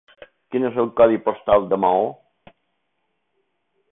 Quin 0.53 0.63
és 0.69 0.79
el 0.83 0.87
codi 1.01 1.19
postal 1.27 1.67
de 1.75 1.79
Maó? 1.85 2.09